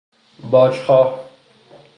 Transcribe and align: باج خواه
باج 0.51 0.81
خواه 0.85 1.19